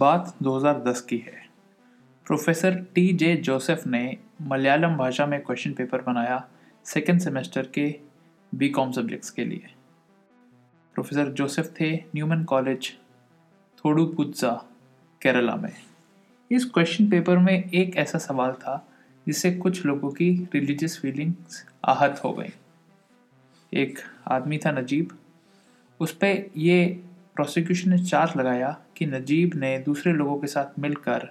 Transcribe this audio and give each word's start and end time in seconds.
बात 0.00 0.36
2010 0.42 1.00
की 1.00 1.18
है। 1.18 1.48
प्रोफेसर 2.26 2.74
टी 2.94 3.12
जे 3.12 3.36
जोसेफ 3.36 3.86
ने 3.86 4.16
मलयालम 4.42 4.96
भाषा 4.96 5.26
में 5.26 5.40
क्वेश्चन 5.40 5.72
पेपर 5.72 6.02
बनाया 6.02 6.48
सेकेंड 6.84 7.20
सेमेस्टर 7.20 7.62
के 7.62 8.00
बी 8.54 8.68
कॉम 8.68 8.92
सब्जेक्ट्स 8.92 9.30
के 9.30 9.44
लिए। 9.44 9.70
प्रोफेसर 10.94 11.28
जोसेफ 11.28 11.74
थे 11.80 11.96
न्यूमन 11.96 12.44
कॉलेज 12.44 12.92
थोडुपुत्जा 13.78 14.50
केरला 15.22 15.56
में। 15.56 15.72
इस 16.50 16.64
क्वेश्चन 16.64 17.10
पेपर 17.10 17.38
में 17.38 17.70
एक 17.70 17.96
ऐसा 17.96 18.18
सवाल 18.18 18.52
था 18.52 18.88
जिससे 19.26 19.52
कुछ 19.52 19.86
लोगों 19.86 20.10
की 20.10 20.48
रिलीजियस 20.54 21.00
फीलिंग्स 21.00 21.66
आहत 21.84 22.20
हो 22.24 22.32
गई। 22.32 22.52
एक 23.72 23.98
आदमी 24.26 24.58
था 24.58 24.70
नजीब 24.70 25.18
उस 26.00 26.12
पर 26.12 26.50
ये 26.56 27.04
प्रोसिक्यूशन 27.40 27.90
ने 27.90 27.98
चार्ज 27.98 28.32
लगाया 28.36 28.68
कि 28.96 29.06
नजीब 29.06 29.54
ने 29.54 29.78
दूसरे 29.78 30.12
लोगों 30.12 30.36
के 30.38 30.46
साथ 30.46 30.78
मिलकर, 30.78 31.28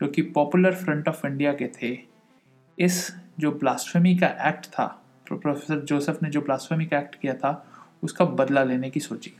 जो 0.00 0.06
कि 0.08 0.22
पॉपुलर 0.22 0.74
फ्रंट 0.74 1.08
ऑफ़ 1.08 1.26
इंडिया 1.26 1.52
के 1.52 1.66
थे, 1.66 1.98
इस 2.78 2.96
जो 3.38 3.52
ब्लास्फेमी 3.52 4.14
का 4.16 4.26
एक्ट 4.48 4.66
था 4.66 4.86
प्रोफेसर 5.26 5.80
जोसेफ 5.80 6.22
ने 6.22 6.30
जो 6.30 6.40
ब्लास्फेमी 6.40 6.86
का 6.86 6.98
एक्ट 6.98 7.14
किया 7.14 7.34
था, 7.34 7.52
उसका 8.02 8.24
बदला 8.24 8.64
लेने 8.64 8.90
की 8.90 9.00
सोची। 9.00 9.32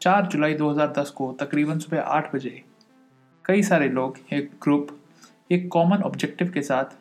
4 0.00 0.26
जुलाई 0.26 0.54
2010 0.54 1.10
को 1.10 1.30
तकरीबन 1.40 1.78
सुबह 1.78 2.00
आठ 2.00 2.34
बजे, 2.34 2.62
कई 3.44 3.62
सारे 3.62 3.88
लोग, 3.88 4.18
एक 4.32 4.50
ग्रुप 4.62 4.98
एक 5.50 5.68
कॉमन 5.68 6.02
ऑब्जेक्टिव 6.02 6.50
के 6.50 6.62
साथ 6.62 6.96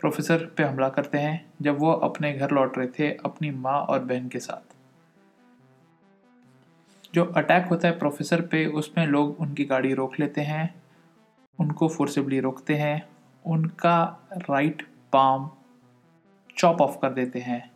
प्रोफेसर 0.00 0.44
पे 0.56 0.62
हमला 0.62 0.88
करते 0.88 1.18
हैं, 1.18 1.44
जब 1.62 1.78
वो 1.78 1.92
अपने 1.92 2.32
घर 2.32 2.50
लौट 2.50 2.78
रहे 2.78 2.88
थे 2.98 3.12
अपनी 3.24 3.50
माँ 3.50 3.80
और 3.80 4.04
बहन 4.04 4.28
के 4.28 4.38
साथ। 4.40 4.71
जो 7.14 7.24
अटैक 7.24 7.66
होता 7.66 7.88
है 7.88 7.98
प्रोफेसर 7.98 8.40
पे, 8.40 8.66
उसमें 8.66 9.06
लोग 9.06 9.36
उनकी 9.40 9.64
गाड़ी 9.64 9.94
रोक 9.94 10.20
लेते 10.20 10.40
हैं, 10.40 10.82
उनको 11.60 11.88
फोर्सिबली 11.88 12.40
रोकते 12.40 12.74
हैं, 12.74 13.08
उनका 13.46 14.18
राइट 14.36 14.82
पाम 15.12 15.50
चॉप 16.56 16.80
ऑफ़ 16.80 16.98
कर 16.98 17.10
देते 17.10 17.38
हैं 17.38 17.70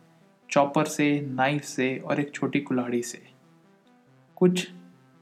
चॉपर 0.49 0.85
से 0.85 1.21
नाइफ 1.21 1.63
से 1.63 1.97
और 1.97 2.19
एक 2.19 2.33
छोटी 2.33 2.59
कुल्हाड़ी 2.59 3.03
से। 3.03 3.27
कुछ 4.35 4.71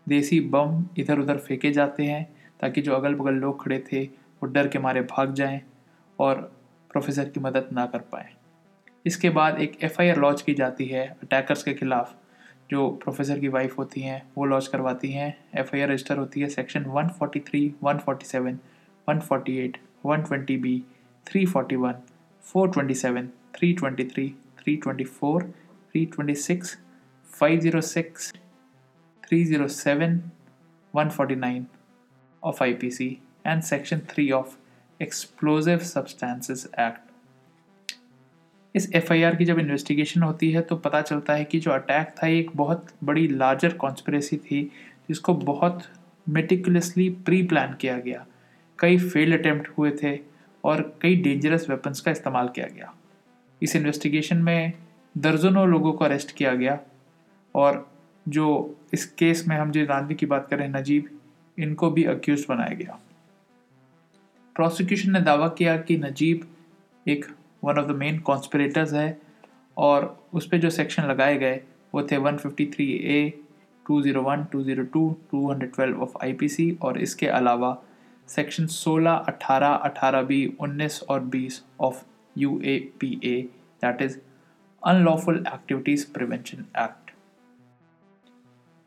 देसी 0.10 0.40
बम 0.40 0.86
इधर 0.98 1.20
उधर 1.20 1.38
फेंके 1.38 1.72
जाते 1.72 2.04
हैं, 2.04 2.36
ताकि 2.60 2.82
जो 2.82 2.94
अगल 2.94 3.16
बगल 3.16 3.34
लोग 3.34 3.64
खड़े 3.64 3.84
थे, 3.94 4.04
वो 4.04 4.46
डर 4.46 4.68
के 4.68 4.80
मारे 4.80 5.02
भाग 5.02 5.34
जाएँ 5.34 5.62
और 6.20 6.58
प्रोफेसर 6.92 7.30
की 7.30 7.40
मदद 7.40 7.70
ना 7.74 7.86
कर 7.86 8.00
पाए। 8.00 8.34
इसके 9.06 9.30
बाद 9.30 9.62
एक 9.62 9.84
एफआईआर 9.84 10.18
लॉन्च 10.18 10.42
की 10.42 10.54
जाती 10.54 10.86
है 10.86 11.08
अटैकर्स 11.24 11.64
के 11.64 11.74
खिलाफ। 11.74 12.16
जो 12.72 12.90
प्रोफेसर 13.04 13.40
की 13.40 13.48
वाइफ 13.48 13.78
होती 13.78 14.02
हैं 14.02 14.22
वो 14.38 14.46
लॉन्च 14.46 14.68
करवाती 14.68 15.12
हैं। 15.12 15.38
एफ़ 15.56 15.76
आई 15.76 15.82
आर 15.82 15.90
रजिस्टर 15.90 16.18
होती 16.18 16.42
है 16.42 16.50
section 16.50 16.86
143, 16.96 17.70
147, 17.84 18.58
148, 19.10 19.78
120 20.06 20.58
B 20.62 20.84
341, 21.28 21.94
427, 22.54 23.30
323, 23.60 24.30
324, 24.64 25.44
326, 25.94 26.78
506, 27.42 28.34
307, 29.30 30.20
149 30.94 31.66
of 32.44 32.60
IPC 32.60 33.20
and 33.44 33.66
section 33.66 34.02
3 34.02 34.32
of 34.32 34.58
Explosive 35.00 35.86
Substances 35.86 36.68
Act. 36.78 37.05
इस 38.76 38.90
एफआईआर 38.94 39.36
की 39.36 39.46
जब 39.46 39.60
इन्वेस्टिगेशन 39.60 40.24
होती 40.24 40.52
है 40.52 40.62
तो 40.62 40.76
पता 40.76 41.02
चलता 41.02 41.34
है 41.34 41.44
कि 41.46 41.60
जो 41.60 41.72
अटैक 41.72 42.16
था 42.18 42.28
एक 42.28 42.50
बहुत 42.56 42.88
बड़ी 43.04 43.28
लार्जर 43.28 43.74
कॉन्स्परेसी 43.74 44.38
थी, 44.38 44.64
जिसको 45.10 45.34
बहुत 45.34 45.84
मेटिकुलसली 46.28 47.10
प्री 47.26 47.42
प्लान 47.44 47.74
किया 47.74 47.98
गया। 48.00 48.26
कई 48.80 48.98
फेल 49.00 49.38
अटैम्प्ट 49.38 49.70
हुए 49.78 49.92
थे 50.04 50.18
और 50.64 50.82
कई 51.02 51.16
डेंजरस 51.16 51.70
वेपन्स 51.70 52.02
का 52.02 52.12
इस्तेमाल 52.12 52.48
किया 52.48 52.68
गया। 52.68 52.94
इस 53.62 53.76
इन्वेस्टिगेशन 53.76 54.38
में 54.38 54.74
दर्जनों 55.16 55.68
लोगों 55.68 55.94
को 55.94 56.06
अरेस्ट 56.06 56.32
किया 56.32 56.54
गया 56.56 56.80
और 57.56 57.88
जो 58.26 58.76
इस 58.94 59.06
केस 59.12 59.48
में 59.48 59.56
हम 59.58 59.72
जिस 59.72 59.90
आदमी 59.90 60.16
की 60.16 60.26
बात 60.26 60.48
करें 60.50 60.68
नजीब, 60.70 61.10
इनको 61.58 61.90
भी 61.92 62.04
अक्यूज 62.04 62.46
बनाया 62.50 62.76
गया। 62.76 63.00
प्रोसिक्यूशन 64.56 65.12
ने 65.12 65.22
दावा 65.22 65.48
किया 65.48 65.78
कि 65.78 65.98
नजीब 65.98 66.48
एक 67.06 67.26
one 67.66 67.80
of 67.80 67.88
the 67.88 67.96
main 67.96 68.20
conspirators 68.20 68.94
है 68.94 69.08
और 69.78 70.06
उस 70.34 70.48
पर 70.48 70.58
जो 70.58 70.70
सेक्शन 70.70 71.04
लगाए 71.04 71.38
गए 71.38 71.62
वो 71.94 72.04
थे 72.04 72.18
153 72.18 72.82
ए 72.82 73.34
201, 73.86 74.46
202, 74.52 75.04
212 75.34 76.00
ऑफ़ 76.02 76.18
आईपीसी 76.24 76.72
और 76.82 76.98
इसके 76.98 77.28
अलावा 77.28 77.78
सेक्शन 78.30 78.68
16, 78.68 79.16
18, 79.30 79.74
18 79.86 80.24
बी 80.24 80.40
19 80.62 81.02
और 81.10 81.26
20 81.30 81.62
of 81.80 82.04
U 82.36 82.60
A 82.66 82.78
P 83.00 83.20
A 83.24 83.42
that 83.82 84.02
is 84.02 84.18
unlawful 84.84 85.44
activities 85.48 86.06
prevention 86.14 86.66
act 86.78 87.12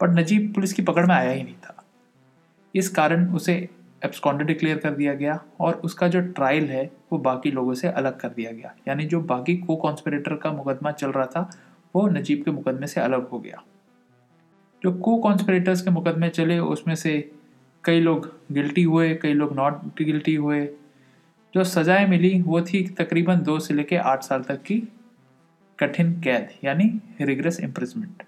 पर 0.01 0.11
नजीब 0.11 0.53
पुलिस 0.55 0.73
की 0.73 0.83
पकड़ 0.83 1.07
में 1.07 1.15
आया 1.15 1.31
ही 1.31 1.43
नहीं 1.43 1.55
था। 1.55 1.85
इस 2.75 2.89
कारण 2.89 3.27
उसे 3.35 3.57
एब्सकॉन्डर 4.05 4.45
डिक्लेयर 4.45 4.79
कर 4.79 4.91
दिया 4.91 5.15
गया 5.15 5.45
और 5.61 5.75
उसका 5.75 6.09
जो 6.09 6.21
ट्रायल 6.21 6.65
है, 6.65 6.91
वो 7.13 7.19
बाकी 7.19 7.51
लोगों 7.51 7.75
से 7.75 7.89
अलग 7.89 8.21
कर 8.21 8.29
दिया 8.29 8.53
गया। 8.53 8.75
यानी 8.89 9.05
जो 9.05 9.21
बाकी 9.21 9.57
को 9.57 9.77
कॉन्स्परेटर 9.77 10.35
का 10.35 10.53
मुकदमा 10.53 10.91
चल 10.91 11.11
रहा 11.13 11.27
था, 11.27 11.51
वो 11.95 12.09
नजीब 12.09 12.43
के 12.45 12.51
मुकदमे 12.51 12.87
से 12.87 13.01
अलग 13.01 13.29
हो 13.29 13.39
गया। 13.39 13.63
जो 14.83 14.93
को 14.93 15.17
कॉन्स्परेटर्स 15.17 15.83
के 15.83 15.91
मुकदमे 15.91 16.29
चले, 16.29 16.59
उसमें 16.59 16.95
से 16.95 17.33
कई 17.85 18.01
लोग 18.01 18.39
गिल्टी 18.53 18.83
हुए, 18.83 19.15
कई 19.15 19.33
लोग 19.33 19.57
नॉट 19.57 20.03
गिल्टी 20.03 20.35
हुए। 20.35 20.67
जो 21.55 21.65
सजाएँ 21.65 22.07
मिली, 22.07 22.43
वो 22.43 22.61
थी 22.63 22.89
तकरीबन 22.89 23.37
दो 23.37 23.59
से 23.59 23.75
लेकर 23.75 23.97
आठ 23.97 24.23
साल 24.23 24.43
तक 24.43 24.63
की 24.63 24.83
कठिन 25.79 26.21
कैद, 26.21 26.49
यानी 26.65 27.01
रिग्रेस 27.21 27.61
इम्प्रिजमेंट 27.61 28.23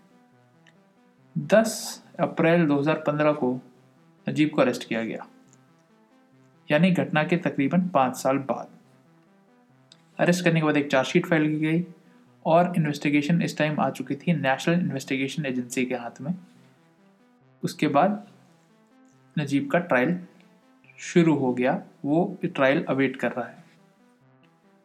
10 1.39 2.03
अप्रैल 2.21 2.67
2015 2.67 3.33
को 3.33 3.61
नजीब 4.29 4.51
को 4.51 4.63
अरेस्ट 4.63 4.89
किया 4.89 5.05
गया। 5.05 5.27
यानी 6.71 6.91
घटना 6.91 7.25
के 7.25 7.37
तकरीबन 7.37 7.89
पाँच 7.89 8.17
साल 8.17 8.39
बाद। 8.39 8.69
अरेस्ट 10.19 10.45
करने 10.45 10.61
के 10.61 10.67
बाद 10.67 10.77
एक 10.77 10.91
चार्जशीट 10.91 11.27
फ़ाइल 11.27 11.49
की 11.49 11.59
गई 11.61 11.85
और 12.47 12.73
इन्वेस्टिगेशन 12.77 13.43
इस 13.43 13.57
टाइम 13.59 13.81
आ 13.81 13.91
चुकी 13.91 14.15
थी 14.15 14.33
नेशनल 14.33 14.81
इन्वेस्टिगेशन 14.81 15.47
एजेंसी 15.47 15.85
के 15.87 15.95
हाथ 15.95 16.21
में। 16.21 16.35
उसके 17.63 17.89
बाद 17.89 18.27
नजीब 19.39 19.71
का 19.71 19.79
ट्रायल 19.79 20.19
शुरू 20.99 21.35
हो 21.35 21.53
गया, 21.55 21.83
वो 22.05 22.39
ट्रायल 22.45 22.85
अवेट 22.85 23.17
कर 23.17 23.33
रहा 23.33 23.47
है। 23.47 23.65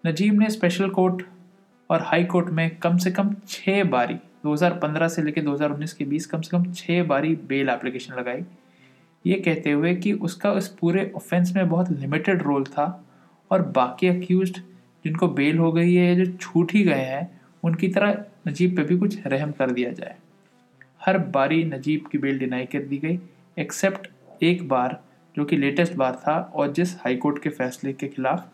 नजीब 0.05 0.39
ने 0.39 0.49
स्पेशल 0.49 0.89
कोर्ट 0.89 1.23
और 1.89 2.01
हाई 2.01 2.23
कोर्ट 2.23 2.49
में 2.49 2.75
कम 2.75 2.97
से 2.97 3.11
कम 3.11 3.35
छः 3.47 3.83
बारी 3.83 4.13
2015 4.43 5.07
से 5.07 5.21
लेकर 5.21 5.41
2019 5.41 5.93
के 5.93 6.05
बीच 6.05 6.25
कम 6.25 6.41
से 6.41 6.57
कम 6.57 6.71
छः 6.73 7.03
बारी 7.03 7.35
बेल 7.35 7.69
एप्लीकेशन 7.69 8.13
लगाई। 8.13 8.43
ये 9.25 9.35
कहते 9.35 9.71
हुए 9.71 9.95
कि 9.95 10.13
उसका 10.13 10.51
उस 10.51 10.67
पूरे 10.67 11.11
ऑफेंस 11.15 11.53
में 11.55 11.69
बहुत 11.69 11.91
लिमिटेड 11.91 12.41
रोल 12.41 12.63
था 12.63 13.05
और 13.51 13.61
बाकी 13.61 14.07
अक्यूज 14.07 14.51
जिनको 15.05 15.27
बेल 15.27 15.57
हो 15.57 15.71
गई 15.71 15.95
है 15.95 16.15
या 16.15 16.25
जो 16.25 16.31
छूट 16.31 16.71
ही 16.73 16.83
गए 16.83 17.01
हैं, 17.01 17.41
उनकी 17.63 17.87
तरह 17.87 18.25
नजीब 18.47 18.75
पे 18.75 18.83
भी 18.83 18.97
कुछ 18.97 19.27
रहम 19.27 19.51
कर 19.51 19.71
दिया 19.71 19.91
जाए। 19.91 20.15
हर 21.05 21.17
बारी 21.17 21.63
नजीब 21.63 22.07
की 22.11 22.17
बेल 22.17 22.39
डिनाई 22.39 22.65
कर 22.65 22.79
दी 22.79 22.97
गई 22.97 23.19
एक्सेप्ट 23.59 24.07
एक 24.43 24.67
बार, 24.67 25.03
जो 25.37 25.45
कि 25.45 25.57
लेटेस्ट 25.57 25.93
बार 25.93 26.15
था, 26.15 26.51
और 26.55 26.71
जिस 26.71 26.95
हाई 26.95 27.15
कोर्ट 27.15 27.43
के 27.43 27.49
फैसले 27.49 27.93
के 27.93 28.07
खिलाफ 28.07 28.49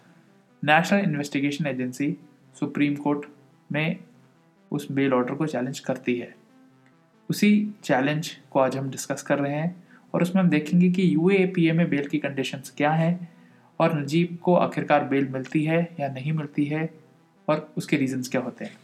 national 0.65 0.99
investigation 0.99 1.67
agency 1.67 2.17
supreme 2.59 2.95
court 2.95 3.25
में 3.71 3.97
उस 4.71 4.91
बेल 4.91 5.13
ऑर्डर 5.13 5.33
को 5.33 5.47
चैलेंज 5.47 5.79
करती 5.79 6.19
है। 6.19 6.35
उसी 7.29 7.73
चैलेंज 7.83 8.37
को 8.51 8.59
आज 8.59 8.77
हम 8.77 8.89
डिस्कस 8.89 9.21
कर 9.21 9.39
रहे 9.39 9.53
हैं। 9.53 9.83
और 10.13 10.21
उसमें 10.21 10.41
हम 10.43 10.49
देखेंगे 10.49 10.89
कि 10.91 11.13
यू 11.15 11.29
में 11.75 11.89
बेल 11.89 12.07
की 12.07 12.17
कंडीशंस 12.19 12.73
क्या 12.77 12.91
हैं 12.91 13.29
और 13.79 13.99
नजीब 13.99 14.37
को 14.43 14.55
आखिरकार 14.55 15.03
बेल 15.03 15.27
मिलती 15.27 15.63
है 15.63 15.81
या 15.99 16.07
नहीं 16.07 16.31
मिलती 16.31 16.65
है 16.65 16.89
और 17.47 17.73
उसके 17.77 17.97
रीजंस 17.97 18.29
क्या 18.29 18.41
होते 18.41 18.65
हैं। 18.65 18.77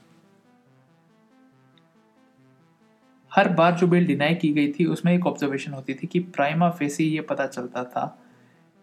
हर 3.31 3.47
बार 3.49 3.75
जो 3.75 3.87
बेल 3.87 4.05
डिनाई 4.07 4.35
की 4.35 4.49
गई 4.53 4.71
थी, 4.71 4.85
उसमें 4.85 5.13
एक 5.13 5.25
ऑब्जर्वेशन 5.27 5.73
होती 5.73 5.93
थी 5.93 6.07
कि 6.07 6.19
प्राइमा 6.19 6.69
फेसी 6.69 7.03
ये 7.05 7.21
पता 7.21 7.45
चलता 7.47 7.83
था 7.83 8.05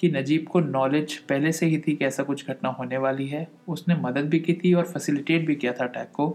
कि 0.00 0.08
नजीब 0.08 0.46
को 0.46 0.60
नॉलेज 0.60 1.16
पहले 1.18 1.52
से 1.52 1.66
ही 1.66 1.78
थी 1.78 1.94
कि 1.96 2.04
ऐसा 2.04 2.22
कुछ 2.22 2.46
घटना 2.48 2.68
होने 2.68 2.98
वाली 2.98 3.26
है। 3.28 3.46
उसने 3.68 3.94
मदद 3.94 4.28
भी 4.28 4.38
की 4.40 4.54
थी 4.54 4.72
और 4.74 4.84
फैसिलिटेट 4.84 5.46
भी 5.46 5.54
किया 5.54 5.72
था 5.72 5.84
अटैक 5.84 6.10
को। 6.12 6.28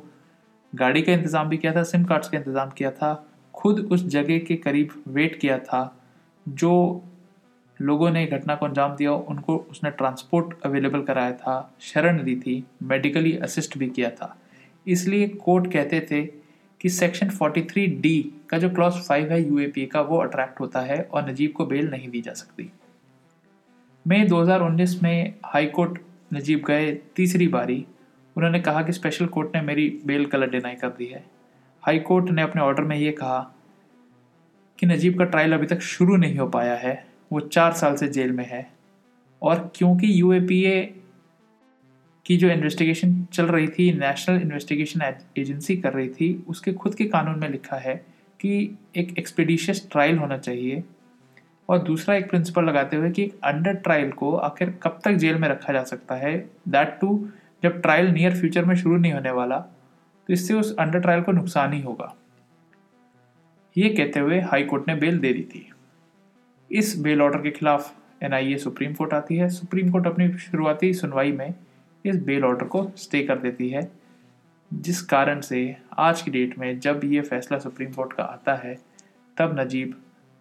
गाड़ी 0.74 1.02
का 1.02 1.14
इंतज़ाम 1.14 1.50
भी 1.50 1.58
किया 1.58 1.74
था 1.76 1.84
सिम 1.84 2.04
कार्ड्स 2.04 2.30
का 2.30 2.38
इंतज़ाम 2.38 2.70
किया 2.70 2.92
था। 2.92 3.14
खुद 3.54 3.80
उस 3.92 4.06
जगह 4.08 4.40
के 4.40 4.56
करीब 4.56 5.04
वेट 5.08 5.40
किया 5.40 5.58
था 5.60 5.99
जो 6.50 7.04
लोगों 7.82 8.12
ने 8.12 8.26
घटना 8.26 8.56
को 8.56 8.66
अंजाम 8.66 8.96
दिया, 8.96 9.12
उनको 9.12 9.58
उसने 9.58 9.92
ट्रांसपोर्ट 9.92 10.62
अवेलेबल 10.66 11.02
कराया 11.02 11.32
था, 11.32 11.76
शरण 11.80 12.24
दी 12.24 12.36
थी 12.36 12.64
मेडिकली 12.84 13.38
असिस्ट 13.38 13.78
भी 13.78 13.90
किया 13.90 14.10
था। 14.10 14.38
इसलिए 14.88 15.28
कोर्ट 15.28 15.74
कहते 15.74 16.08
थे 16.12 16.26
कि 16.82 16.90
सेक्शन 16.90 17.30
43 17.30 17.88
डी 18.02 18.34
का 18.50 18.58
जो 18.58 18.70
क्लॉज 18.70 18.94
5 18.94 19.32
है 19.32 19.48
यूएपीए 19.48 19.86
का, 19.86 20.02
वो 20.02 20.18
अट्रैक्ट 20.18 20.60
होता 20.60 20.80
है 20.80 21.02
और 21.04 21.30
नजीब 21.30 21.52
को 21.52 21.66
बेल 21.66 21.90
नहीं 21.90 22.10
दी 22.10 22.22
जा 22.22 22.34
सकती। 22.34 22.72
मई 24.08 24.24
2019 24.24 25.04
में 25.04 25.34
हाई 25.46 25.66
कोर्ट 25.66 26.00
नजीब 26.34 26.66
गए 26.66 26.92
तीसरी 27.16 27.48
बारी। 27.48 27.86
उन्होंने 28.38 28.60
कहा 28.60 28.84
कि 28.84 28.94
स्पेशल 28.94 29.26
कोर्ट 29.26 29.56
ने 29.56 29.62
मेरी 29.62 30.02
बेल 30.06 30.26
कलर 30.26 30.50
डिनाई 30.50 30.76
कर 30.76 30.90
दी 30.90 31.06
है। 31.06 31.26
हाई 31.82 32.00
कोर्ट 32.00 32.30
ने 32.30 32.42
अपने 32.42 32.62
ऑर्डर 32.62 32.84
में 32.84 32.98
ये 32.98 33.12
कहा 33.12 33.56
कि 34.80 34.86
नजीब 34.86 35.18
का 35.18 35.24
ट्रायल 35.24 35.54
अभी 35.54 35.68
तक 35.68 35.80
शुरू 35.80 36.16
नहीं 36.16 36.38
हो 36.38 36.48
पाया 36.48 36.76
है। 36.76 37.06
वो 37.32 37.40
चार 37.40 37.74
साल 37.74 37.96
से 37.96 38.08
जेल 38.08 38.32
में 38.32 38.46
है। 38.46 38.72
और 39.42 39.72
क्योंकि 39.76 40.22
यूएपीए 40.22 40.94
की 42.26 42.38
जो 42.38 42.50
इन्वेस्टिगेशन 42.50 43.24
चल 43.24 43.46
रही 43.46 43.68
थी 43.68 43.92
नेशनल 43.94 44.42
इन्वेस्टिगेशन 44.42 45.02
एजेंसी 45.38 45.78
कर 45.78 45.94
रही 45.94 46.10
थी, 46.10 46.46
उसके 46.48 46.74
खुद 46.74 46.96
के 46.96 47.06
कानून 47.06 47.40
में 47.40 47.50
लिखा 47.50 47.78
है 47.78 47.96
कि 48.40 48.78
एक 48.96 49.18
एक्सपीडिशियस 49.20 49.88
ट्रायल 49.92 50.18
होना 50.18 50.38
चाहिए। 50.38 50.84
और 51.70 51.80
दूसरा 51.80 52.16
एक 52.16 52.30
प्रिंसिपल 52.30 52.64
लगाते 52.64 52.98
हुए 52.98 53.12
कि 53.12 53.24
एक 53.24 53.40
अंडर 53.44 53.74
ट्रायल 53.74 54.12
को 54.12 54.36
आखिर 54.36 54.70
कब 54.84 55.00
तक 55.04 55.12
जेल 55.12 55.36
में 55.36 55.50
रखा 55.50 55.74
जा 55.74 55.84
सकता 55.84 56.16
है? 56.16 56.50
दैट 56.70 56.98
टू 57.02 57.30
जब 57.64 57.82
ट्रायल 57.82 58.06
नियर 58.06 58.36
फ्यूचर 58.36 58.66
में 58.66 58.76
शुरू 58.76 58.98
नहीं 58.98 59.14
होने 59.14 59.32
वाला 59.32 59.60
तो 60.28 60.34
इससे 60.34 60.54
उस 60.54 60.76
अंडर 60.78 61.00
ट्रायल 61.00 61.22
को 61.22 61.32
नुकसान 61.32 61.74
ही 61.74 61.82
होगा। 61.82 62.16
ये 63.76 63.90
कहते 63.90 64.20
हुए 64.20 64.40
हाई 64.42 64.64
कोर्ट 64.64 64.88
ने 64.88 64.96
बेल 64.96 65.18
दे 65.20 65.34
दी 65.34 65.42
थी। 65.46 65.70
इस 66.72 66.98
बेल 67.00 67.22
ऑर्डर 67.22 67.42
के 67.42 67.52
खिलाफ 67.52 68.24
एनआईए 68.24 68.58
सुप्रीम 68.58 68.94
कोर्ट 68.94 69.14
आती 69.14 69.38
है। 69.38 69.50
सुप्रीम 69.50 69.92
कोर्ट 69.92 70.08
अपनी 70.08 70.28
शुरुआती 70.40 70.94
सुनवाई 70.94 71.32
में 71.32 71.54
इस 72.06 72.16
बेल 72.24 72.46
ऑर्डर 72.46 72.66
को 72.66 72.92
स्टे 72.98 73.22
कर 73.24 73.38
देती 73.40 73.70
है, 73.70 73.90
जिस 74.72 75.02
कारण 75.04 75.42
से 75.42 75.76
आज 76.00 76.22
की 76.22 76.32
डेट 76.32 76.58
में 76.60 76.80
जब 76.80 77.02
ये 77.04 77.22
फैसला 77.22 77.60
सुप्रीम 77.60 77.92
कोर्ट 77.92 78.14
का 78.14 78.24
आता 78.24 78.56
है, 78.56 78.76
तब 79.38 79.60
नजीब 79.60 79.96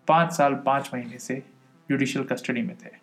पाँच 0.09 0.33
साल 0.33 0.55
पाँच 0.67 0.91
महीने 0.95 1.19
से 1.19 1.43
जुडिशियल 1.89 2.25
कस्टडी 2.25 2.63
में 2.63 2.77
थे। 2.77 2.97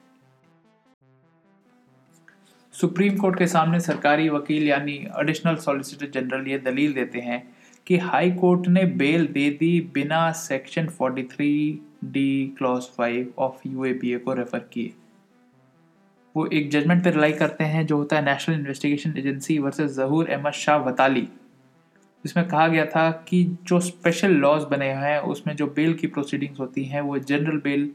सुप्रीम 2.74 3.18
कोर्ट 3.18 3.38
के 3.40 3.48
सामने 3.48 3.80
सरकारी 3.80 4.30
वकील 4.30 4.68
यानी 4.68 4.96
एडिशनल 5.20 5.56
सॉलिसिटर 5.58 6.10
जनरल 6.12 6.48
ये 6.48 6.58
दलील 6.60 6.94
देते 6.94 7.20
हैं 7.20 7.42
कि 7.88 7.98
हाई 7.98 8.32
कोर्ट 8.32 8.68
ने 8.68 8.84
बेल 8.96 9.26
दे 9.28 9.50
दी 9.50 9.80
बिना 9.94 10.32
section 10.32 10.88
43 11.02 11.80
D 12.06 12.56
clause 12.58 12.84
5 13.00 13.26
of 13.38 13.68
UAPA 13.68 14.18
को 14.18 14.34
रेफर 14.34 14.60
किए। 14.74 14.94
वो 16.36 16.46
एक 16.48 16.70
जजमेंट 16.72 17.04
पर 17.04 17.14
रिलाई 17.14 17.32
करते 17.32 17.64
हैं, 17.64 17.86
जो 17.86 17.98
होता 17.98 18.16
है 18.16 18.26
national 18.26 18.56
investigation 18.56 19.14
agency 19.18 19.58
versus 19.60 19.92
Zahoor 19.92 20.30
Ahmad 20.30 20.54
Shah 20.54 20.78
Watali 20.78 21.28
जिसमें 22.24 22.48
कहा 22.48 22.68
गया 22.68 22.86
था 22.86 23.10
कि 23.28 23.44
जो 23.64 23.80
स्पेशल 23.80 24.32
लॉज 24.32 24.64
बने 24.64 24.94
हुए 24.94 25.04
हैं, 25.04 25.20
उसमें 25.20 25.56
जो 25.56 25.68
बेल 25.68 25.94
की 25.94 26.08
प्रोसीडिंग्स 26.08 26.60
होती 26.60 26.84
हैं, 26.84 27.02
वो 27.02 27.18
जनरल 27.20 27.58
बेल 27.58 27.86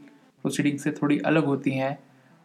प्रोसीडिंग 0.45 0.79
से 0.79 0.91
थोड़ी 0.93 1.19
अलग 1.19 1.45
होती 1.45 1.71
हैं 1.71 1.99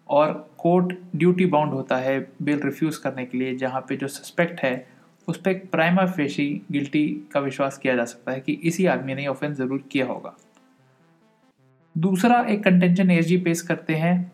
और 0.09 0.33
कोर्ट 0.57 0.93
ड्यूटी 1.15 1.45
बाउंड 1.45 1.73
होता 1.73 1.97
है 1.97 2.19
बेल 2.41 2.61
रिफ्यूज़ 2.65 2.99
करने 3.01 3.25
के 3.25 3.37
लिए, 3.37 3.55
जहाँ 3.55 3.81
पे 3.89 3.95
जो 3.95 4.07
सस्पेक्ट 4.07 4.59
है 4.59 4.94
उस 5.27 5.37
पर 5.37 5.53
प्राइमा 5.71 6.05
फेशी 6.05 6.49
गिल्टी 6.71 7.07
का 7.33 7.39
विश्वास 7.39 7.77
किया 7.77 7.95
जा 7.95 8.05
सकता 8.05 8.31
है 8.31 8.39
कि 8.39 8.53
इसी 8.63 8.85
आदमी 8.85 9.15
ने 9.15 9.27
ऑफेंस 9.27 9.57
ज़रूर 9.57 9.83
किया 9.91 10.05
होगा। 10.05 10.35
दूसरा 11.95 12.39
एक 12.49 12.63
कंटेंशन 12.63 13.11
एस 13.11 13.31
पेश 13.45 13.61
करते 13.61 13.95
हैं 13.95 14.31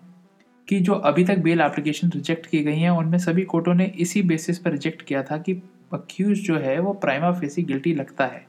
कि 0.67 0.79
जो 0.79 0.93
अभी 0.93 1.23
तक 1.23 1.38
बेल 1.38 1.61
एप्लीकेशन 1.61 2.09
रिजेक्ट 2.09 2.45
की 2.45 2.63
गई 2.63 2.79
हैं, 2.79 2.89
उनमें 2.89 3.17
सभी 3.17 3.43
कोर्टों 3.43 3.73
ने 3.73 3.85
इसी 3.85 4.21
बेसिस 4.23 4.59
पर 4.59 4.71
रिजेक्ट 4.71 5.01
किया 5.01 5.23
था 5.23 5.38
कि 5.38 5.53
अक्यूज 5.93 6.39
जो 6.39 6.57
है, 6.57 6.79
वो 6.79 6.94
प्राइमा 6.94 7.31
फेसी 7.31 7.63
गिल्टी 7.63 7.94
लगता 7.94 8.25
है। 8.25 8.45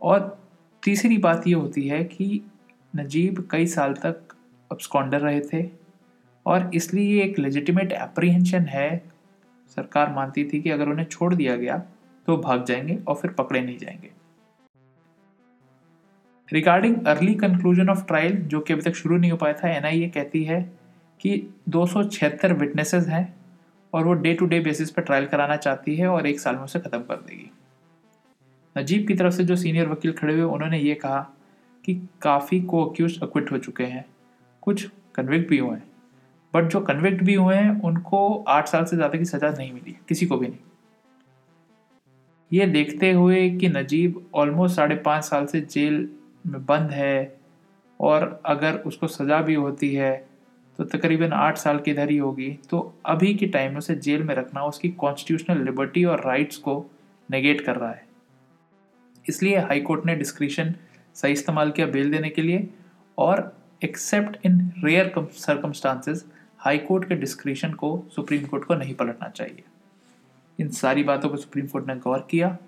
और 0.00 0.38
तीसरी 0.82 1.18
बात 1.18 1.46
ये 1.46 1.54
होती 1.54 1.86
है 1.88 2.02
कि 2.04 2.40
नजीब 2.94 3.46
कई 3.50 3.66
साल 3.66 3.92
तक 3.94 4.34
अब्सकॉन्डर 4.70 5.20
रहे 5.20 5.40
थे 5.52 5.68
और 6.46 6.70
इसलिए 6.74 7.22
एक 7.22 7.38
लेजिटिमेट 7.38 7.92
एप्रीहेंशन 7.92 8.64
है 8.64 8.90
सरकार 9.76 10.12
मानती 10.12 10.44
थी 10.44 10.60
कि 10.62 10.70
अगर 10.70 10.88
उन्हें 10.88 11.06
छोड़ 11.06 11.34
दिया 11.34 11.56
गया 11.56 11.78
तो 12.26 12.36
भाग 12.36 12.64
जाएँगे 12.64 12.98
और 13.08 13.14
फिर 13.14 13.30
पकड़े 13.30 13.60
नहीं 13.60 13.78
जाएँगे। 13.78 14.10
Regarding 16.52 17.06
early 17.06 17.34
conclusion 17.34 17.88
of 17.88 18.06
trial 18.06 18.36
जो 18.36 18.60
कि 18.60 18.72
अभी 18.72 18.82
तक 18.82 18.92
शुरू 18.92 19.16
नहीं 19.16 19.30
हो 19.30 19.36
पाया 19.36 19.54
था 19.54 19.68
एनआईए 19.68 20.08
कहती 20.08 20.44
है 20.44 20.72
कि 21.20 21.54
दो 21.68 21.86
सौ 21.86 22.04
छिहत्तर 22.04 22.52
विटनेसेस 22.52 23.06
हैं 23.08 23.34
और 23.92 24.04
वो 24.04 24.12
डे 24.12 24.34
टू 24.34 24.46
डे 24.46 24.60
बेसिस 24.60 24.90
पर 24.90 25.02
ट्रायल 25.02 25.26
कराना 25.26 25.56
चाहती 25.56 25.96
है 25.96 26.08
और 26.08 26.26
एक 26.26 26.40
साल 26.40 26.56
में 26.56 26.62
उसे 26.62 26.80
ख़त्म 26.80 26.98
कर 26.98 27.16
देगी। 27.16 27.50
नजीब 28.78 29.06
की 29.08 29.14
तरफ़ 29.14 29.34
से 29.34 29.44
जो 29.44 29.56
सीनियर 29.56 29.88
वकील 29.88 30.12
खड़े 30.12 30.34
हुए, 30.34 30.42
उन्होंने 30.42 30.78
ये 30.78 30.94
कहा 30.94 31.20
कि 31.84 32.08
काफ़ी 32.22 32.60
को 32.60 32.84
अक्यूज 32.84 33.22
अक्विट 33.22 33.52
हो 33.52 33.58
चुके 33.58 33.84
हैं। 33.84 34.04
कुछ 34.62 34.90
कन्विक्ट 35.14 35.50
भी 35.50 35.58
हुए 35.58 35.76
हैं। 35.76 35.89
बट 36.54 36.64
जो 36.64 36.80
कन्विक्ट 36.82 37.22
भी 37.22 37.34
हुए 37.34 37.54
हैं, 37.54 37.80
उनको 37.82 38.44
आठ 38.48 38.68
साल 38.68 38.84
से 38.84 38.96
ज़्यादा 38.96 39.18
की 39.18 39.24
सज़ा 39.26 39.50
नहीं 39.50 39.72
मिली, 39.72 39.96
किसी 40.08 40.26
को 40.26 40.36
भी 40.36 40.48
नहीं। 40.48 40.58
ये 42.50 42.66
देखते 42.68 43.10
हुए 43.12 43.48
कि 43.50 43.68
नजीब 43.70 44.24
ऑलमोस्ट 44.34 44.76
साढ़े 44.76 44.94
पाँच 44.98 45.24
साल 45.24 45.46
से 45.46 45.60
जेल 45.62 46.08
में 46.46 46.64
बंद 46.66 46.90
है, 46.92 47.38
और 48.00 48.40
अगर 48.46 48.76
उसको 48.86 49.06
सज़ा 49.08 49.40
भी 49.42 49.54
होती 49.56 49.94
है 49.94 50.12
तो 50.78 50.84
तकरीबन 50.86 51.32
आठ 51.34 51.58
साल 51.58 51.78
की 51.78 51.92
धरी 51.94 52.16
होगी। 52.18 52.48
तो 52.70 52.78
अभी 53.06 53.32
के 53.34 53.46
टाइम 53.48 53.70
में 53.70 53.78
उसे 53.78 53.94
जेल 53.96 54.22
में 54.22 54.34
रखना 54.34 54.62
उसकी 54.64 54.88
कॉन्स्टिट्यूशनल 54.96 55.64
लिबर्टी 55.64 56.04
और 56.04 56.24
राइट्स 56.26 56.56
को 56.58 56.74
नेगेट 57.28 57.60
कर 57.60 57.76
रहा 57.76 57.90
है। 57.90 58.04
इसलिए 59.26 59.58
हाई 59.58 59.80
कोर्ट 59.80 60.06
ने 60.06 60.14
डिस्क्रिशन 60.16 60.74
सही 61.16 61.32
इस्तेमाल 61.32 61.70
किया 61.70 61.86
बेल 61.88 62.10
देने 62.10 62.28
के 62.30 62.42
लिए, 62.42 62.68
और 63.18 63.52
except 63.82 64.46
in 64.46 64.60
rare 64.84 65.12
circumstances 65.18 66.24
high 66.60 66.78
court 66.78 67.08
के 67.08 67.14
डिस्क्रिशन 67.14 67.72
को, 67.72 68.08
सुप्रीम 68.14 68.46
कोर्ट 68.46 68.64
को 68.64 68.74
नहीं 68.74 68.94
पलटना 68.94 69.28
चाहिए। 69.28 69.62
इन 70.58 70.68
सारी 70.68 71.02
बातों 71.04 71.28
को 71.28 71.36
सुप्रीम 71.36 71.66
कोर्ट 71.66 71.86
ने 71.86 71.94
गौर 71.96 72.26
किया 72.30 72.58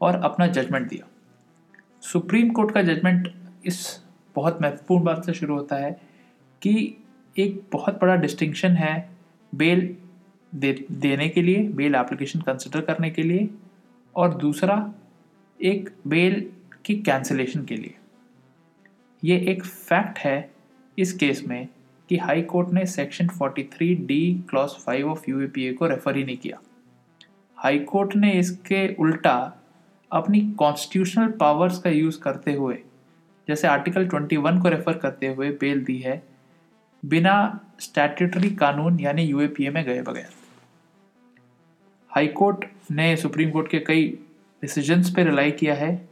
और 0.00 0.14
अपना 0.14 0.46
जजमेंट 0.46 0.88
दिया। 0.88 1.08
सुप्रीम 2.00 2.50
कोर्ट 2.50 2.74
का 2.74 2.82
जजमेंट 2.82 3.28
इस 3.66 4.04
बहुत 4.36 4.62
महत्वपूर्ण 4.62 5.04
बात 5.04 5.26
से 5.26 5.32
शुरू 5.34 5.54
होता 5.54 5.76
है 5.76 5.90
कि 6.62 6.96
एक 7.38 7.62
बहुत 7.72 8.00
बड़ा 8.00 8.16
डिस्टिंक्शन 8.16 8.70
है 8.70 9.10
बेल 9.54 9.96
दे, 10.54 10.86
देने 10.90 11.28
के 11.28 11.42
लिए 11.42 11.68
बेल 11.68 11.94
एप्लीकेशन 11.94 12.40
कंसिडर 12.40 12.80
करने 12.80 13.10
के 13.10 13.22
लिए 13.22 13.48
और 14.16 14.34
दूसरा 14.34 14.94
एक 15.60 15.90
बेल 16.06 16.50
की 16.84 16.94
कैंसिलेशन 16.94 17.64
के 17.64 17.76
लिए। 17.76 17.94
ये 19.24 19.38
एक 19.48 19.64
फैक्ट 19.64 20.18
है 20.18 20.50
इस 20.98 21.12
केस 21.12 21.42
में 21.44 21.68
कि 22.08 22.16
हाई 22.16 22.42
कोर्ट 22.42 22.68
ने 22.68 22.84
section 22.86 23.28
43 23.28 23.94
D 24.06 24.44
clause 24.50 24.70
5 24.84 25.02
of 25.02 25.24
UAPA 25.28 25.72
को 25.72 25.86
रेफर 25.86 26.16
ही 26.16 26.24
नहीं 26.24 26.36
किया। 26.36 26.60
हाई 27.58 27.78
कोर्ट 27.78 28.16
ने 28.16 28.32
इसके 28.32 28.86
उल्टा 28.94 29.36
अपनी 30.10 30.40
कॉन्स्टिट्यूशनल 30.58 31.28
पावर्स 31.30 31.78
का 31.78 31.90
यूज़ 31.90 32.18
करते 32.20 32.52
हुए, 32.52 32.78
जैसे 33.48 33.68
आर्टिकल 33.68 34.06
21 34.06 34.62
को 34.62 34.68
रेफर 34.68 34.98
करते 34.98 35.26
हुए 35.26 35.50
बेल 35.50 35.84
दी 35.84 35.98
है, 35.98 36.22
बिना 37.02 37.60
स्टैट्यूटरी 37.80 38.50
कानून 38.50 39.00
यानी 39.00 39.22
यूएपीए 39.22 39.70
में 39.70 39.84
गए 39.84 40.02
बगैर। 40.02 40.28
हाई 42.10 42.26
कोर्ट 42.26 42.64
ने 42.90 43.16
सुप्रीम 43.16 43.50
कोर्ट 43.50 43.70
के 43.70 43.78
कई 43.78 44.06
डिसीजंस 44.62 45.10
पर 45.10 45.24
रिलाई 45.24 45.50
किया 45.50 45.74
है 45.74 46.08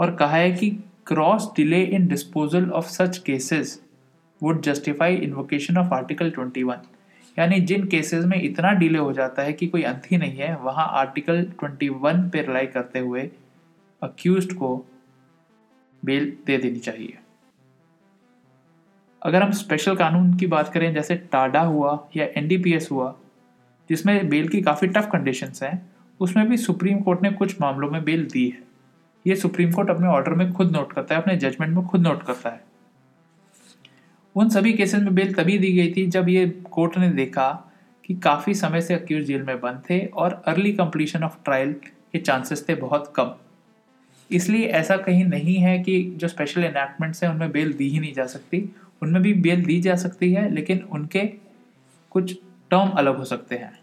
और 0.00 0.14
कहा 0.16 0.36
है 0.36 0.50
कि 0.52 0.70
cross 1.06 1.50
delay 1.56 1.82
in 1.82 2.06
disposal 2.06 2.70
of 2.70 2.86
such 2.86 3.18
cases 3.18 3.80
would 4.42 4.62
justify 4.62 5.16
invocation 5.16 5.76
of 5.76 5.94
article 5.94 6.30
21 6.30 6.78
यानी 7.38 7.60
जिन 7.60 7.86
केसेस 7.86 8.24
में 8.24 8.42
इतना 8.42 8.72
डिले 8.72 8.98
हो 8.98 9.12
जाता 9.12 9.42
है 9.42 9.52
कि 9.52 9.66
कोई 9.66 9.82
अंत 9.82 10.02
ही 10.10 10.16
नहीं 10.16 10.36
है, 10.36 10.56
वहाँ 10.56 10.88
आर्टिकल 10.90 11.52
21 11.64 12.30
पे 12.30 12.42
रिलाई 12.42 12.66
करते 12.66 12.98
हुए 12.98 13.30
अक्यूज 14.02 14.52
को 14.52 14.86
बेल 16.04 16.36
दे 16.46 16.58
देनी 16.58 16.78
चाहिए। 16.78 17.18
अगर 19.22 19.42
हम 19.42 19.50
स्पेशल 19.50 19.96
कानून 19.96 20.34
की 20.34 20.46
बात 20.46 20.68
करें, 20.68 20.94
जैसे 20.94 21.16
टाडा 21.16 21.60
हुआ 21.60 22.08
या 22.16 22.26
एनडीपीएस 22.36 22.88
हुआ, 22.90 23.14
जिसमें 23.88 24.28
बेल 24.28 24.48
की 24.48 24.62
काफ़ी 24.62 24.88
टफ 24.88 25.08
कंडीशंस 25.12 25.62
हैं, 25.62 25.90
उसमें 26.20 26.48
भी 26.48 26.56
सुप्रीम 26.56 26.98
कोर्ट 26.98 27.22
ने 27.22 27.30
कुछ 27.30 27.60
मामलों 27.60 27.90
में 27.90 28.04
बेल 28.04 28.26
दी 28.26 28.48
है। 28.48 28.62
ये 29.26 29.36
सुप्रीम 29.36 29.72
कोर्ट 29.72 29.90
अपने 29.90 30.06
ऑर्डर 30.06 30.32
में 30.32 30.52
खुद 30.52 30.76
नोट 30.76 30.92
करता 30.92 31.14
है, 31.14 31.20
अपने 31.20 31.36
जजमेंट 31.36 31.76
में 31.76 31.86
खुद 31.86 32.00
नोट 32.00 32.22
करता 32.22 32.50
है। 32.50 32.71
उन 34.36 34.48
सभी 34.48 34.72
केसेस 34.72 35.02
में 35.02 35.14
बेल 35.14 35.32
तभी 35.34 35.58
दी 35.58 35.72
गई 35.72 35.92
थी 35.92 36.06
जब 36.06 36.28
ये 36.28 36.46
कोर्ट 36.70 36.96
ने 36.98 37.08
देखा 37.08 37.48
कि 38.04 38.14
काफ़ी 38.14 38.54
समय 38.54 38.80
से 38.80 38.94
अक्यूज 38.94 39.24
जेल 39.24 39.42
में 39.42 39.60
बंद 39.60 39.82
थे 39.90 39.98
और 40.06 40.42
अर्ली 40.46 40.72
कंप्लीशन 40.72 41.24
ऑफ़ 41.24 41.36
ट्रायल 41.44 41.72
के 42.12 42.18
चांसेस 42.18 42.64
थे 42.68 42.74
बहुत 42.74 43.12
कम। 43.16 43.34
इसलिए 44.30 44.66
ऐसा 44.66 44.96
कहीं 44.96 45.24
नहीं 45.24 45.56
है 45.56 45.78
कि 45.78 46.02
जो 46.16 46.28
स्पेशल 46.28 46.64
इनैक्टमेंट्स 46.64 47.22
हैं 47.24 47.30
उनमें 47.30 47.52
बेल 47.52 47.72
दी 47.72 47.88
ही 47.88 47.98
नहीं 47.98 48.12
जा 48.12 48.26
सकती। 48.26 48.68
उनमें 49.02 49.22
भी 49.22 49.32
बेल 49.34 49.64
दी 49.64 49.80
जा 49.80 49.96
सकती 49.96 50.32
है, 50.32 50.48
लेकिन 50.50 50.82
उनके 50.82 51.20
कुछ 52.12 52.34
टर्म 52.70 52.90
अलग 52.90 53.16
हो 53.16 53.24
सकते 53.24 53.54
हैं। 53.54 53.78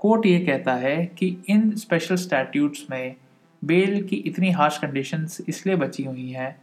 कोर्ट 0.00 0.26
ये 0.26 0.38
कहता 0.40 0.74
है 0.74 1.04
कि 1.18 1.36
इन 1.48 1.70
स्पेशल 1.76 2.16
स्टैट्यूट्स 2.16 2.86
में 2.90 3.14
बेल 3.62 4.02
की 4.02 4.16
इतनी 4.16 4.50
हार्श 4.50 4.78
कंडीशंस 4.78 5.40
इसलिए 5.48 5.76
बची 5.76 6.04
हुई 6.04 6.28
हैं 6.30 6.56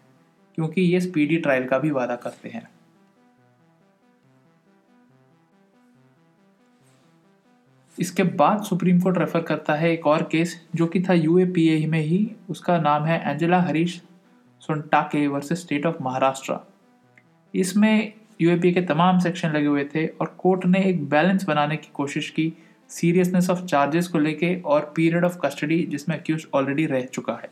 क्योंकि 0.58 0.82
ये 0.82 1.00
स्पीडी 1.02 1.38
ट्रायल 1.38 1.66
का 1.66 1.80
भी 1.80 1.92
वादा 1.92 2.16
करते 2.16 2.50
हैं। 2.50 2.68
इसके 7.98 8.24
बाद 8.36 8.64
सुप्रीम 8.64 9.00
कोर्ट 9.02 9.18
रेफर 9.18 9.42
करता 9.42 9.74
है 9.74 9.92
एक 9.92 10.08
और 10.08 10.24
केस 10.32 10.60
जो 10.76 10.88
कि 10.88 11.02
था 11.02 11.14
यूएपीए 11.14 11.86
में 11.88 12.00
ही। 12.00 12.30
उसका 12.50 12.78
नाम 12.80 13.06
है 13.06 13.22
Angela 13.26 13.60
Harish 13.62 14.02
Sontakke 14.62 15.26
versus 15.28 15.62
state 15.62 15.86
of 15.86 16.04
Maharashtra. 16.04 16.60
इसमें 17.54 18.14
यूएपी 18.42 18.72
के 18.74 18.82
तमाम 18.84 19.20
सेक्शन 19.20 19.52
लगे 19.52 19.68
हुए 19.68 19.84
थे 19.86 20.06
और 20.08 20.36
कोर्ट 20.38 20.66
ने 20.66 20.84
एक 20.84 21.08
बैलेंस 21.10 21.44
बनाने 21.44 21.78
की 21.78 21.90
कोशिश 21.94 22.30
की, 22.30 22.52
सीरियसनेस 22.90 23.50
ऑफ़ 23.50 23.64
चार्जेस 23.66 24.08
को 24.08 24.20
लेके 24.20 24.56
और 24.62 24.92
पीरियड 24.96 25.26
ऑफ़ 25.26 25.38
कस्टडी, 25.44 25.84
जिसमें 25.84 26.18
अक्यूज 26.18 26.48
ऑलरेडी 26.54 26.86
रह 26.86 27.06
चुका 27.06 27.34
है। 27.34 27.50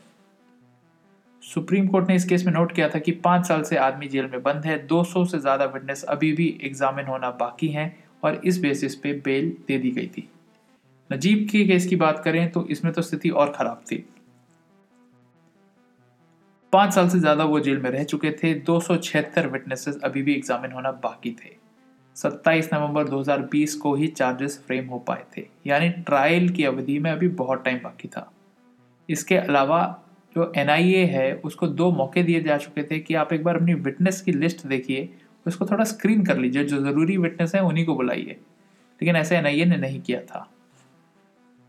सुप्रीम 1.42 1.86
कोर्ट 1.86 2.08
ने 2.08 2.14
इस 2.16 2.24
केस 2.24 2.44
में 2.46 2.52
नोट 2.52 2.72
किया 2.72 2.88
था 2.88 2.98
कि 2.98 3.12
पाँच 3.24 3.46
साल 3.46 3.62
से 3.62 3.76
आदमी 3.78 4.08
जेल 4.08 4.26
में 4.26 4.42
बंद 4.42 4.66
है 4.66 4.78
200 4.86 5.24
से 5.24 5.38
ज़्यादा 5.38 5.64
विटनेस 5.64 6.02
अभी 6.04 6.32
भी 6.32 6.48
एग्जामिन 6.64 7.06
होना 7.06 7.30
बाकी 7.40 7.68
हैं 7.68 7.94
और 8.24 8.40
इस 8.44 8.60
बेसिस 8.60 8.94
पे 8.94 9.12
बेल 9.14 9.56
दे 9.68 9.78
दी 9.78 9.90
गई 9.90 10.06
थी। 10.06 10.28
नजीब 11.14 11.46
के 11.50 11.64
केस 11.64 11.86
की 11.86 11.96
बात 11.96 12.22
करें 12.24 12.50
तो 12.52 12.66
इसमें 12.66 12.92
तो 12.92 13.02
स्थिति 13.02 13.30
और 13.30 13.52
खराब 13.52 13.82
थी। 13.92 14.04
पाँच 16.72 16.92
साल 16.94 17.08
से 17.08 17.18
ज़्यादा 17.18 17.44
वो 17.44 17.58
जेल 17.60 17.78
में 17.78 17.90
रह 17.90 18.04
चुके 18.04 18.30
थे, 18.32 18.54
दो 18.54 18.78
सौ 18.80 18.96
छिहत्तर 18.96 19.46
विटनेसेस 19.46 19.98
अभी 20.04 20.22
भी 20.22 20.34
एग्जामिन 20.34 20.72
होना 20.72 20.90
बाकी 20.92 21.30
थे। 21.30 21.52
27 22.16 22.70
नवंबर 22.72 23.08
2020 23.08 23.74
को 23.74 23.94
ही 23.94 24.06
चार्जेस 24.06 24.58
फ्रेम 24.66 24.86
हो 24.86 24.98
पाए 24.98 25.24
थे। 25.36 25.46
यानी 25.66 25.88
ट्रायल 25.88 26.48
की 26.48 26.64
अवधि 26.64 26.98
में 26.98 27.10
अभी 27.10 27.28
बहुत 27.28 27.64
टाइम 27.64 27.78
बाकी 27.78 28.08
था। 28.08 28.30
इसके 29.08 29.36
अलावा 29.36 29.80
जो 30.36 30.52
एनआईए 30.56 31.04
है, 31.04 31.34
उसको 31.34 31.66
दो 31.66 31.90
मौके 31.90 32.22
दिए 32.22 32.40
जा 32.40 32.56
चुके 32.56 32.82
थे 32.82 32.98
कि 32.98 33.14
आप 33.14 33.32
एक 33.32 33.44
बार 33.44 33.56
अपनी 33.56 33.74
विटनेस 33.74 34.20
की 34.20 34.32
लिस्ट 34.32 34.66
देखिए, 34.66 35.08
उसको 35.46 35.66
थोड़ा 35.66 35.84
स्क्रीन 35.84 36.24
कर 36.24 36.38
लीजिए। 36.38 36.64
जो 36.64 36.80
ज़रूरी 36.82 37.16
विटनेस 37.16 37.54
है, 37.54 37.62
उन्हीं 37.62 37.86
को 37.86 37.94
बुलाइए। 37.94 38.36
लेकिन 39.00 39.16
ऐसे 39.16 39.36
एन 39.36 39.68
ने 39.68 39.76
नहीं 39.76 40.00
किया 40.00 40.20
था। 40.20 40.48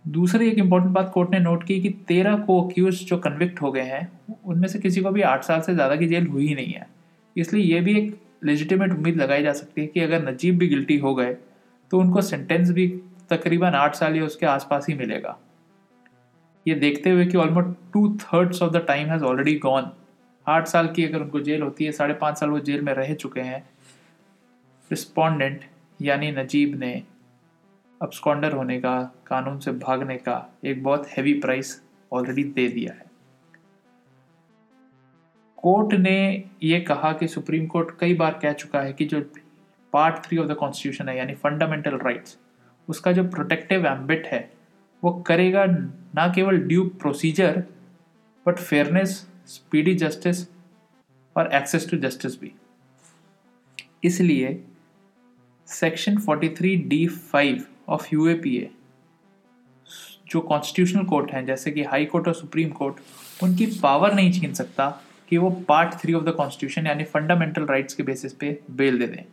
दूसरी 0.06 0.48
एक 0.48 0.58
इंपॉर्टेंट 0.58 0.92
बात 0.94 1.10
कोर्ट 1.14 1.30
ने 1.32 1.40
नोट 1.40 1.64
की 1.64 1.80
कि 1.82 1.90
तेरह 2.08 2.36
को 2.40 2.62
अक्यूज 2.62 3.04
जो 3.06 3.18
कन्विक्ट 3.18 3.62
हो 3.62 3.72
गए 3.72 3.82
हैं, 3.82 4.10
उनमें 4.46 4.68
से 4.68 4.80
किसी 4.80 5.02
को 5.02 5.12
भी 5.12 5.22
आठ 5.24 5.44
साल 5.44 5.62
से 5.62 5.74
ज़्यादा 5.74 5.96
की 5.96 6.08
जेल 6.08 6.28
हुई 6.28 6.48
ही 6.48 6.56
नहीं 6.56 6.74
है। 6.74 6.88
इसलिए 7.36 7.64
ये 7.66 7.80
भी 7.82 7.98
एक 8.00 8.16
लेजिटिमेट 8.44 8.92
उम्मीद 8.92 9.18
लगाई 9.18 9.44
जा 9.44 9.54
सकती 9.54 9.82
है 9.82 9.88
कि 9.88 10.00
अगर 10.00 10.24
नजीब 10.24 10.58
भी 10.58 10.68
गिल्टी 10.68 10.98
हो 10.98 11.14
गए 11.16 11.34
तो 11.92 12.00
उनको 12.00 12.22
सेंटेंस 12.22 12.70
भी 12.72 12.88
तकरीबन 13.30 13.76
आठ 13.76 13.96
साल 13.96 14.16
या 14.16 14.26
उसके 14.26 14.46
आसपास 14.46 14.86
ही 14.90 14.94
मिलेगा। 14.96 15.38
ये 16.66 16.76
देखते 16.76 17.10
हुए 17.10 17.26
कि 17.26 17.38
almost 17.38 17.76
two 17.94 18.08
thirds 18.22 18.62
of 18.62 18.72
the 18.74 18.84
time 18.88 19.10
has 19.10 19.24
already 19.24 19.56
gone 19.60 19.92
आठ 20.48 20.68
साल 20.68 20.88
की 20.88 21.06
अगर 21.06 21.22
उनको 21.22 21.40
जेल 21.40 21.62
होती 21.62 21.86
है, 21.86 21.92
साढ़े 21.92 22.14
पाँच 22.14 22.40
साल 22.40 22.50
वो 22.50 22.60
जेल 22.62 22.82
में 22.82 22.94
रह 22.94 23.14
चुके 23.16 23.42
हैं। 23.42 23.64
रिस्पोंडेंट 24.92 25.62
यानी 26.00 26.32
नजीब 26.32 26.80
ने 26.80 27.02
अपस्कॉन्डर 28.02 28.52
होने 28.52 28.80
का, 28.80 29.02
कानून 29.28 29.60
से 29.60 29.72
भागने 29.72 30.18
का 30.18 30.58
एक 30.66 30.84
बहुत 30.84 31.08
हैवी 31.08 31.34
प्राइस 31.34 31.82
ऑलरेडी 32.12 32.44
दे 32.44 32.68
दिया 32.68 32.94
है। 32.94 33.06
कोर्ट 35.58 35.94
ने 35.94 36.44
ये 36.64 36.80
कहा 36.80 37.12
कि 37.14 37.28
सुप्रीम 37.28 37.66
कोर्ट 37.68 37.98
कई 38.00 38.14
बार 38.14 38.40
कह 38.42 38.54
चुका 38.54 38.82
है 38.82 38.94
कि 38.94 39.06
जो 39.06 39.22
part 39.94 40.26
three 40.26 40.38
of 40.38 40.48
the 40.48 40.56
constitution 40.56 41.10
है, 41.10 41.18
यानी 41.18 41.34
फंडामेंटल 41.36 41.98
राइट्स 41.98 42.38
उसका 42.88 43.12
जो 43.12 43.24
प्रोटेक्टिव 43.24 43.86
एम्बिट 43.88 44.26
है, 44.26 44.52
वो 45.04 45.12
करेगा 45.28 45.66
ना 45.66 46.28
केवल 46.34 46.58
due 46.58 46.84
process 47.02 47.64
but 48.46 48.60
fairness 48.60 49.16
speedy 49.48 49.94
justice 49.96 50.48
और 51.36 51.50
एक्सेस 51.54 51.90
टू 51.92 51.98
जस्टिस 51.98 52.40
भी। 52.42 52.52
इसलिए 54.04 54.64
section 55.68 56.18
43 56.20 56.76
D 56.88 57.06
five 57.08 57.66
of 57.88 58.08
U 58.14 58.28
जो 60.32 60.40
कॉन्स्टिट्यूशनल 60.42 61.04
कोर्ट 61.06 61.32
हैं, 61.32 61.46
जैसे 61.46 61.72
कि 61.72 61.84
हाई 61.84 62.06
कोर्ट 62.06 62.28
और 62.28 62.34
सुप्रीम 62.34 62.70
कोर्ट 62.70 62.96
उनकी 63.44 63.66
पावर 63.84 64.14
नहीं 64.14 64.32
छीन 64.34 64.54
सकता 64.54 64.90
कि 65.30 65.38
वो 65.38 65.50
part 65.68 65.94
three 66.02 66.14
of 66.14 66.24
the 66.24 66.34
constitution 66.38 66.88
यानी 66.88 67.04
फंडामेंटल 67.04 67.66
राइट्स 67.66 67.94
के 67.94 68.04
बेसिस 68.04 68.34
पे 68.34 68.60
बेल 68.72 69.00
दे 69.00 69.08
दें। 69.08 69.24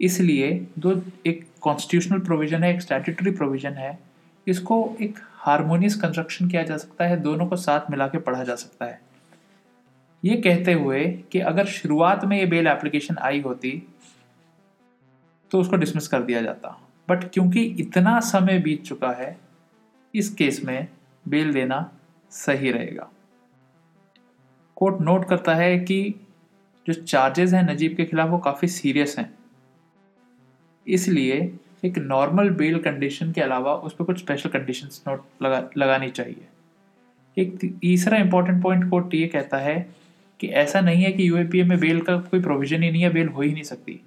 इसलिए 0.00 0.66
जो 0.78 1.02
एक 1.26 1.46
कॉन्स्टिट्यूशनल 1.60 2.18
प्रोविज़न 2.18 2.62
है, 2.64 2.74
एक 2.74 2.80
स्टैट्यूटरी 2.82 3.30
प्रोविज़न 3.30 3.72
है, 3.72 3.98
इसको 4.46 4.96
एक 5.00 5.18
हारमोनियस 5.38 5.94
कंस्ट्रक्शन 5.96 6.48
किया 6.48 6.62
जा 6.62 6.76
सकता 6.76 7.04
है, 7.04 7.16
दोनों 7.16 7.46
को 7.46 7.56
साथ 7.56 7.90
मिला 7.90 8.06
के 8.08 8.18
पढ़ा 8.18 8.44
जा 8.44 8.54
सकता 8.54 8.86
है। 8.86 9.00
ये 10.24 10.36
कहते 10.36 10.72
हुए 10.72 11.04
कि 11.32 11.40
अगर 11.40 11.66
शुरुआत 11.66 12.24
में 12.24 12.36
ये 12.38 12.46
बेल 12.46 12.66
एप्लीकेशन 12.66 13.16
आई 13.18 13.40
होती 13.40 13.70
तो 15.50 15.60
उसको 15.60 15.76
डिसमिस 15.76 16.08
कर 16.08 16.22
दिया 16.22 16.42
जाता। 16.42 16.78
बट 17.10 17.24
क्योंकि 17.32 17.62
इतना 17.80 18.18
समय 18.20 18.58
बीत 18.58 18.82
चुका 18.82 19.10
है, 19.10 19.36
इस 20.14 20.34
केस 20.34 20.64
में 20.64 20.88
बेल 21.28 21.52
देना 21.52 21.78
सही 22.32 22.70
रहेगा। 22.70 23.10
कोर्ट 24.76 25.00
नोट 25.00 25.28
करता 25.28 25.54
है 25.54 25.78
कि 25.78 26.14
जो 26.86 26.92
चार्जेस 26.92 27.52
हैं 27.52 27.62
नजीब 27.62 27.94
के 27.96 28.04
खिलाफ 28.04 28.28
वो 28.28 28.38
काफ़ी 28.38 28.68
सीरियस 28.68 29.18
हैं। 29.18 29.32
इसलिए 30.86 31.34
एक 31.84 31.98
नॉर्मल 31.98 32.50
बेल 32.50 32.78
कंडीशन 32.78 33.32
के 33.32 33.40
अलावा 33.40 33.74
उस 33.74 33.94
पर 33.94 34.04
कुछ 34.04 34.18
स्पेशल 34.18 34.50
कंडीशंस 34.50 35.02
नोट 35.08 35.24
लगा, 35.42 35.70
लगानी 35.76 36.08
चाहिए। 36.10 36.46
एक 37.36 37.56
तीसरा 37.80 38.18
इंपॉर्टेंट 38.18 38.62
पॉइंट 38.62 38.90
कोर्ट 38.90 39.14
ये 39.14 39.26
कहता 39.26 39.58
है 39.58 39.94
कि 40.40 40.48
ऐसा 40.48 40.80
नहीं 40.80 41.02
है 41.04 41.12
कि 41.12 41.28
यूएपीए 41.28 41.64
में 41.64 41.78
बेल 41.80 42.00
का 42.00 42.16
कोई 42.20 42.42
प्रोविज़न 42.42 42.82
ही 42.82 42.90
नहीं 42.90 43.02
है 43.02 43.10
बेल 43.10 43.28
हो 43.28 43.42
ही 43.42 43.52
नहीं 43.52 43.62
सकती। 43.62 44.00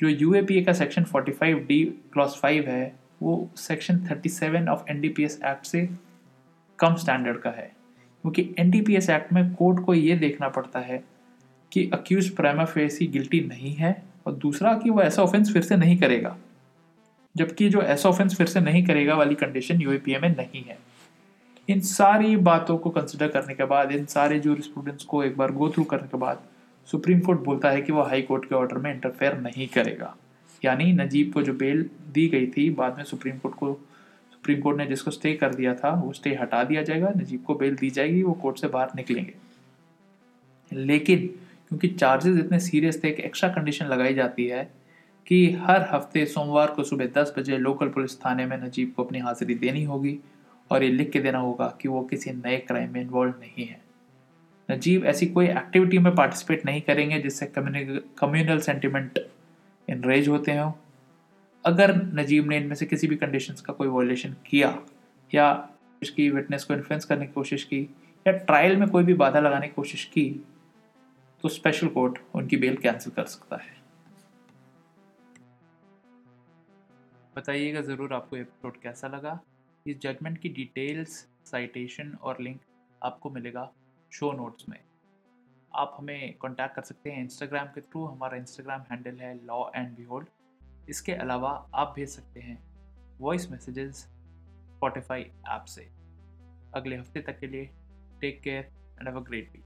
जो 0.00 0.08
यूएपीए 0.08 0.62
का 0.64 0.72
सेक्शन 0.72 1.04
45 1.04 1.66
डी 1.66 1.84
क्लॉस 2.12 2.40
5 2.44 2.66
है, 2.66 2.96
वो 3.22 3.50
सेक्शन 3.56 3.98
37 4.06 4.68
ऑफ़ 4.68 4.90
एनडीपीएस 4.90 5.40
एक्ट 5.44 5.66
से 5.66 5.88
कम 6.78 6.94
स्टैंडर्ड 6.94 7.38
का 7.38 7.50
है। 7.50 7.72
क्योंकि 8.22 8.54
एनडीपीएस 8.58 9.10
एक्ट 9.10 9.32
में 9.32 9.54
कोर्ट 9.54 9.84
को 9.84 9.94
ये 9.94 10.16
देखना 10.16 10.48
पड़ता 10.48 10.80
है 10.80 11.04
कि 11.72 11.90
अक्यूज 11.94 12.28
प्राइमा 12.30 12.64
फेसी 12.64 13.06
गिल्टी 13.06 13.40
नहीं 13.40 13.74
है 13.74 14.02
और 14.26 14.32
दूसरा 14.32 14.74
कि 14.74 14.90
वो 14.90 15.02
ऐसा 15.02 15.22
ऑफेंस 15.22 15.52
फिर 15.52 15.62
से 15.62 15.76
नहीं 15.76 15.96
करेगा, 15.98 16.36
जबकि 17.36 17.68
जो 17.68 17.82
ऐसा 17.82 18.08
ऑफेंस 18.08 18.36
फिर 18.36 18.46
से 18.46 18.60
नहीं 18.60 18.84
करेगा 18.86 19.14
वाली 19.14 19.34
कंडीशन 19.34 19.80
यूएपीए 19.80 20.18
में 20.18 20.28
नहीं 20.28 20.62
है। 20.64 20.78
इन 21.68 21.80
सारी 21.80 22.36
बातों 22.36 22.78
को 22.78 22.90
कंसिडर 22.90 23.28
करने 23.28 23.54
के 23.54 23.64
बाद, 23.64 23.92
इन 23.92 24.06
सारे 24.06 24.40
जो 24.40 24.56
स्टूडेंट्स 24.60 25.04
को 25.04 25.24
एक 25.24 25.36
बार 25.36 25.52
गो 25.52 25.70
थ्रू 25.70 25.84
करने 25.84 26.08
के 26.08 26.18
बाद 26.18 26.42
सुप्रीम 26.90 27.20
कोर्ट 27.20 27.40
बोलता 27.40 27.70
है 27.70 27.82
कि 27.82 27.92
वो 27.92 28.02
हाई 28.02 28.22
कोर्ट 28.22 28.44
के 28.44 28.54
ऑर्डर 28.54 28.78
में 28.78 28.94
इंटरफेयर 28.94 29.38
नहीं 29.40 29.68
करेगा। 29.68 30.16
यानी 30.64 30.92
नजीब 30.92 31.32
को 31.32 31.42
जो 31.42 31.52
बेल 31.52 31.90
दी 32.12 32.28
गई 32.28 32.46
थी, 32.46 32.70
बाद 32.70 32.96
में 32.96 33.04
सुप्रीम 33.04 33.38
कोर्ट 33.38 33.54
को, 33.54 33.74
सुप्रीम 34.32 34.60
कोर्ट 34.60 34.78
ने 34.78 34.86
जिसको 34.86 35.10
स्टे 35.10 35.34
कर 35.34 35.54
दिया 35.54 35.74
था, 35.74 35.90
वो 35.90 36.12
स्टे 36.12 36.34
हटा 36.34 36.64
दिया 36.64 36.82
जाएगा, 36.82 37.12
नजीब 37.16 37.42
को 37.42 37.54
बेल 37.54 37.76
दी 37.76 37.90
जाएगी, 37.90 38.22
वो 38.22 38.32
कोर्ट 38.32 38.58
से 38.58 38.68
बाहर 38.68 38.88
निकलेंगे। 38.96 39.34
लेकिन, 40.72 41.26
क्योंकि 41.68 41.88
चार्जेस 41.88 42.38
इतने 42.38 42.60
सीरियस 42.60 43.04
थे, 43.04 43.08
एक 43.08 43.20
एक्स्ट्रा 43.20 43.50
कंडीशन 43.50 43.86
लगाई 43.86 44.14
जाती 44.14 44.46
है 44.46 44.72
कि 45.26 45.52
हर 45.52 45.88
हफ़्ते 45.90 46.26
सोमवार 46.26 46.66
को 46.66 46.84
सुबह 46.84 47.06
दस 47.06 47.34
बजे 47.38 47.58
लोकल 47.58 47.88
पुलिस 47.88 48.20
थाने 48.20 48.46
में 48.46 48.62
नजीब 48.64 48.92
को 48.96 49.04
अपनी 49.04 49.18
हाजिरी 49.18 49.54
देनी 49.54 49.84
होगी, 49.84 50.18
और 50.70 50.82
ये 50.82 50.90
लिख 50.90 51.10
के 51.10 51.20
देना 51.20 51.38
होगा 51.38 51.78
कि 51.80 51.88
वो 51.88 52.02
किसी 52.02 52.30
नए 52.30 52.56
क्राइम 52.56 52.92
में 52.92 53.00
इन्वॉल्व 53.00 53.34
नहीं 53.40 53.66
है। 53.66 53.85
नजीब 54.68 55.04
ऐसी 55.06 55.26
कोई 55.28 55.46
एक्टिविटी 55.48 55.98
में 55.98 56.14
पार्टिसिपेट 56.14 56.64
नहीं 56.66 56.80
करेंगे 56.82 57.18
जिससे 57.20 57.46
कम्युनल 57.56 58.60
सेंटिमेंट 58.60 59.18
इनरेज 59.88 60.28
होते 60.28 60.56
हों। 60.56 60.72
अगर 61.64 61.94
नजीब 62.14 62.48
ने 62.48 62.56
इनमें 62.56 62.74
से 62.74 62.86
किसी 62.86 63.06
भी 63.06 63.16
कंडीशंस 63.16 63.60
का 63.60 63.72
कोई 63.72 63.88
वॉलेशन 63.88 64.34
किया, 64.46 64.78
या 65.32 65.68
उसकी 66.02 66.28
विटनेस 66.30 66.64
को 66.64 66.74
इन्फ्लुएंस 66.74 67.04
करने 67.04 67.26
की 67.26 67.32
कोशिश 67.32 67.64
की, 67.64 67.80
या 68.26 68.32
ट्रायल 68.34 68.76
में 68.76 68.88
कोई 68.88 69.04
भी 69.04 69.14
बाधा 69.14 69.40
लगाने 69.40 69.68
की 69.68 69.74
कोशिश 69.74 70.04
की 70.14 70.28
तो 71.44 71.48
स्पेशल 71.50 71.88
कोर्ट 71.88 72.18
उनकी 72.34 72.56
बेल 72.56 72.76
कैंसिल 72.76 73.12
कर 73.12 73.24
सकता 73.26 73.56
है। 73.56 73.74
बताइएगा 77.36 77.80
ज़रूर 77.82 78.12
आपको 78.14 78.36
एपिसोड 78.36 78.80
कैसा 78.82 79.08
लगा। 79.08 79.38
इस 79.86 80.00
जजमेंट 80.00 80.38
की 80.38 80.48
डिटेल्स 80.50 81.26
साइटेशन 81.46 82.16
और 82.22 82.40
लिंक 82.40 82.60
आपको 83.02 83.30
मिलेगा। 83.30 83.70
शो 84.16 84.30
नोट्स 84.32 84.68
में। 84.68 84.78
आप 85.72 85.96
हमें 85.98 86.36
कांटेक्ट 86.42 86.74
कर 86.74 86.82
सकते 86.82 87.10
हैं 87.10 87.22
इंस्टाग्राम 87.22 87.66
के 87.66 87.80
थ्रू 87.80 88.04
हमारा 88.04 88.36
इंस्टाग्राम 88.36 88.82
हैंडल 88.90 89.18
है 89.20 89.32
लॉ 89.46 89.58
एंड 89.74 89.96
बिहोल्ड 89.96 90.28
इसके 90.88 91.12
अलावा 91.14 91.50
आप 91.74 91.92
भेज 91.96 92.08
सकते 92.08 92.40
हैं 92.40 92.56
वॉइस 93.18 93.50
मैसेजेस 93.50 93.96
स्पॉटिफाई 93.96 95.22
ऐप 95.48 95.64
से। 95.68 95.84
अगले 96.74 96.96
हफ़्ते 96.96 97.20
तक 97.22 97.38
के 97.40 97.46
लिए 97.46 97.70
take 98.20 98.40
care 98.42 98.64
and 98.98 99.08
have 99.08 99.20
a 99.20 99.22
great 99.22 99.52
week 99.52 99.65